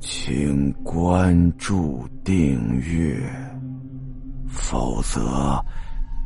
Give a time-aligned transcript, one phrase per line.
[0.00, 3.20] 请关注订阅，
[4.48, 5.62] 否则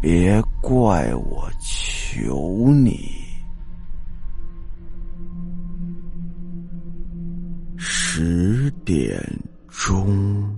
[0.01, 3.01] 别怪我求你。
[7.77, 9.21] 十点
[9.69, 10.57] 钟，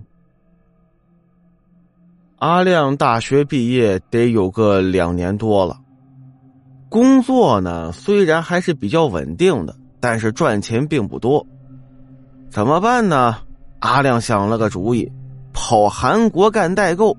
[2.39, 5.81] 阿亮大学毕业得有个两年多了，
[6.91, 11.45] 工作呢虽然还是比较稳定的，但是赚钱并不多。
[12.51, 13.37] 怎么办呢？
[13.81, 15.11] 阿亮想了个主意，
[15.53, 17.17] 跑韩国干代购。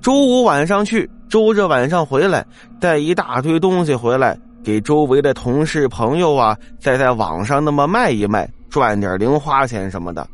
[0.00, 2.44] 周五晚上去，周日晚上回来，
[2.80, 10.26] 带一大堆东西回来，给周围的同事朋友啊，再在网上那么卖一卖，赚点零花钱什么的。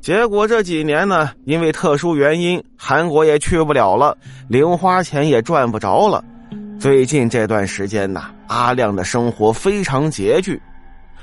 [0.00, 6.24] 结果这几年呢，因为特殊原因，韩国也去不了了，零花钱也赚不着了。
[6.78, 10.58] 最近这段时间呢，阿亮的生活非常拮据。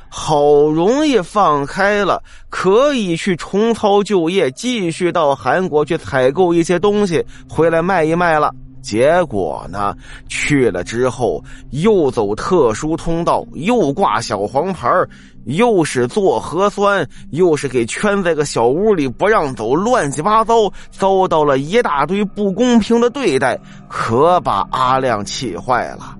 [0.09, 8.51] 好容易放开了，可以去重操旧业，继续到韩国去采购一些东西回来卖一卖了。
[8.81, 9.95] 结果呢，
[10.29, 14.87] 去了之后又走特殊通道，又挂小黄牌
[15.45, 23.59] 又是做核酸，又是给圈在个小屋里不让走，乱七八糟，遭到了一大堆不公平的对待，
[23.89, 26.15] 可把阿亮气坏了。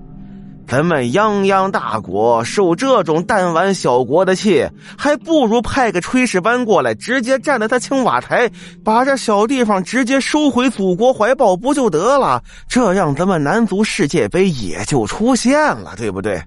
[0.68, 8.50] 咱们泱泱大国受这种弹丸小国的气，还不如派个炊事班过来，直接站在他青瓦台，
[8.84, 12.42] 把这小地方直接收回祖国怀抱，不就得了？
[12.68, 16.42] 这样咱们男足世界杯也就出现了，对不对？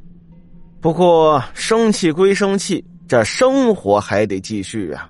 [0.81, 5.09] 不过生气归生气，这生活还得继续啊。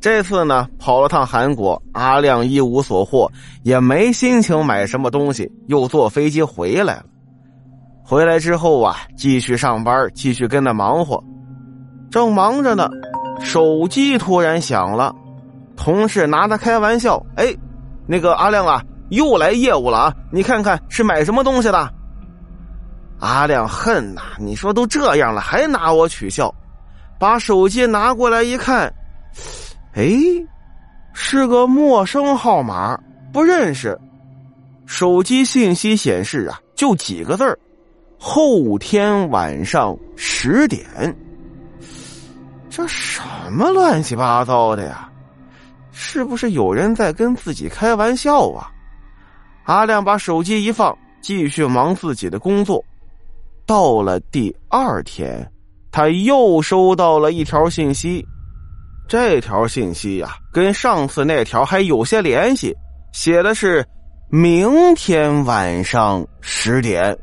[0.00, 3.30] 这次呢，跑了趟韩国，阿亮一无所获，
[3.64, 7.04] 也没心情买什么东西，又坐飞机回来了。
[8.08, 11.22] 回来之后啊，继续上班，继续跟那忙活。
[12.10, 12.88] 正忙着呢，
[13.38, 15.14] 手机突然响了，
[15.76, 17.54] 同事拿他开玩笑：“哎，
[18.06, 20.14] 那个阿亮啊，又来业务了啊！
[20.32, 21.92] 你看看是买什么东西的？”
[23.20, 24.22] 阿亮恨呐！
[24.38, 26.50] 你说都这样了，还拿我取笑？
[27.18, 28.90] 把手机拿过来一看，
[29.92, 30.08] 哎，
[31.12, 32.98] 是个陌生号码，
[33.34, 34.00] 不认识。
[34.86, 37.58] 手机信息显示啊，就几个字儿。
[38.18, 40.84] 后天晚上十点，
[42.68, 45.08] 这什么乱七八糟的呀？
[45.92, 48.70] 是不是有人在跟自己开玩笑啊？
[49.64, 52.84] 阿亮把手机一放，继续忙自己的工作。
[53.66, 55.48] 到了第二天，
[55.92, 58.24] 他又收到了一条信息。
[59.06, 62.74] 这条信息呀，跟上次那条还有些联系，
[63.12, 63.86] 写的是
[64.28, 67.16] 明天晚上十点。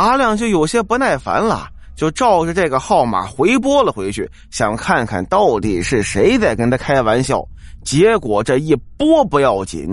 [0.00, 7.46] 阿亮就有些不耐烦了，就照着这个号码回拨了回去，想看看到底是谁在跟他开玩笑。
[7.84, 9.86] 结果这一拨不要紧，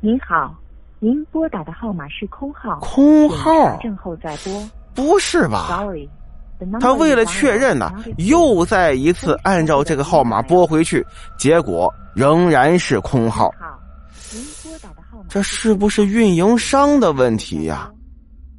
[0.00, 0.54] 您好，
[1.00, 4.68] 您拨打的号码是空号，空号，正后再拨。
[4.94, 6.08] 不是吧？Sorry，
[6.80, 11.04] 他为了确认呢，又再一次按照这个号码拨回去，
[11.38, 13.50] 结果仍然是空号。
[15.28, 17.90] 这是不是运营商的问题呀？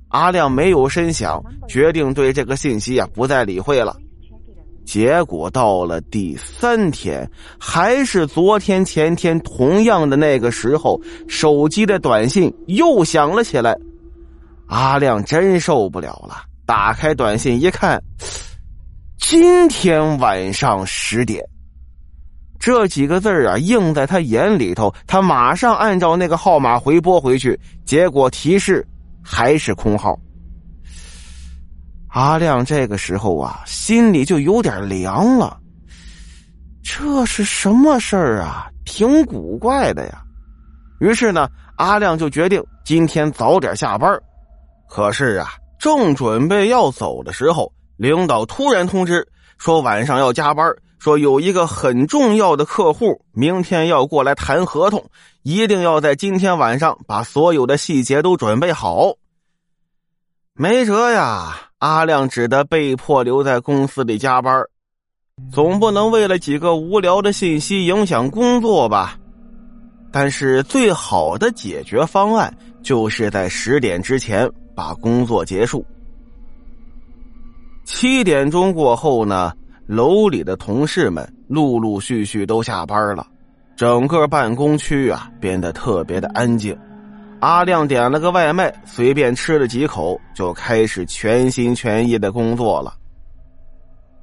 [0.10, 3.96] 阿亮没有深想，决定对这个信息啊不再理会了。
[4.86, 7.30] 结果到了第三天，
[7.60, 13.78] 还是昨天前天同样的那个时候，手机的短信又响了起来。
[14.68, 18.02] 阿亮真受不了了，打开短信一看，
[19.18, 21.44] 今天晚上十点，
[22.58, 28.88] 这几个字啊映在他眼里头，他马上按照那个号码回拨回去，结果提示。
[29.30, 30.18] 还是空号。
[32.08, 35.60] 阿亮这个时候啊，心里就有点凉了。
[36.82, 38.72] 这是什么事儿啊？
[38.86, 40.24] 挺古怪的呀。
[41.02, 44.18] 于是呢，阿亮就决定今天早点下班。
[44.90, 49.28] 可是啊，正准备要走的时候，领导突然通知
[49.58, 50.66] 说晚上要加班，
[50.98, 55.04] 说有一个很重要的客户明天要过来谈合同。
[55.44, 59.14] 一定要在今天晚上把所有的细节都准备好。
[60.54, 64.62] 没辙呀，阿亮只得被迫留在公司里加班，
[65.50, 69.18] 总不能为了几个无聊的信息影响工作吧？
[70.12, 75.86] 但是最好的解决方案就是在十点之前把工作结束。
[77.86, 79.54] 七点钟过后呢，
[79.88, 83.26] 楼里的同事们陆陆续续都下班了。
[83.76, 86.78] 整个办公区啊变得特别的安静，
[87.40, 92.94] 阿亮点了个外卖，随便吃了几口，就开始全心全意的工作了。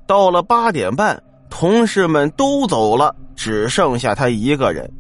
[0.07, 4.91] 到了八点半，同事们都走了，只剩下他一个人。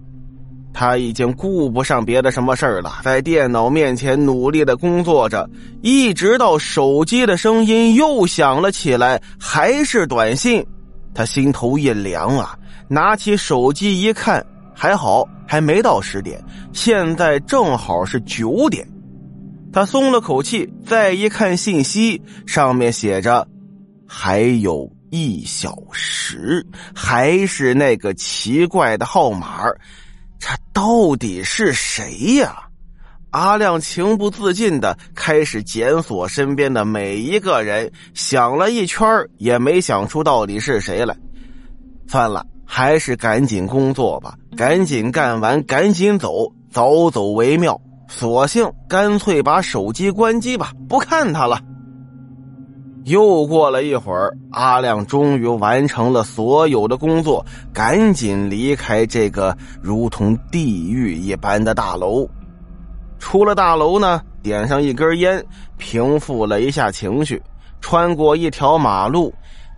[0.75, 5.49] 他已经顾不上别的什么事儿了，在电脑面前努力的工作着，
[5.81, 10.67] 一直到手机的声音又响了起来，还是短信。
[11.15, 14.45] 他心头一凉啊，拿起手机一看，
[14.75, 16.43] 还好还没到十点，
[16.73, 18.85] 现在正好是九点。
[19.73, 23.47] 他松了口气，再一看信息，上面写着
[24.07, 29.67] 还有一小时，还是那个奇怪的号码。
[30.45, 32.55] 他到底是谁呀？
[33.31, 39.09] 阿亮情不自禁的开始检索身边的每一个人，想了一圈
[39.39, 41.17] 也没想出到底是谁来。
[42.07, 47.81] 算了，还是赶紧工作吧，赶紧干完，赶紧走，早走为妙。
[48.07, 51.59] 索性干脆把手机关机吧，不看他了。
[53.05, 62.27] 又过了一会儿，阿亮终于完成了所有的工作，赶紧离开这个如同地狱一般的大楼。
[63.19, 65.45] 出了大楼呢，点上一根烟，
[65.77, 67.43] 平复了一下情绪，
[67.81, 69.33] 穿过一条马路。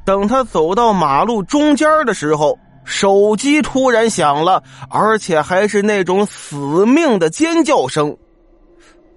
[0.05, 8.17] 等他走到马路中间的时候，手机突然响了，而且还是那种死命的尖叫声。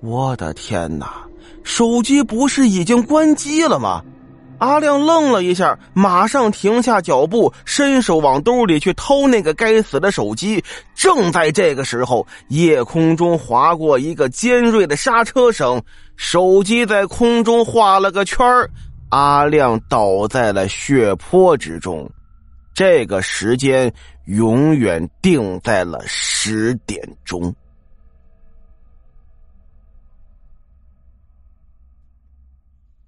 [0.02, 1.29] 我的天哪！
[1.64, 4.02] 手机不是已经关机了吗？
[4.58, 10.62] 阿亮愣了一下，马上停下脚步，伸手往兜里去掏那个该死的手机。
[10.94, 15.82] 正在这个时候，夜空中划过一个尖锐的刹车声，
[16.18, 18.46] 手机在空中画了个圈
[19.12, 22.10] 阿亮倒在了血泊之中。
[22.74, 23.90] 这个时间
[24.26, 27.56] 永远定在了十点钟。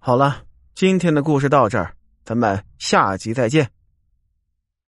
[0.04, 0.42] 好了，
[0.74, 1.94] 今天的故事到这儿，
[2.26, 3.70] 咱们下集再见。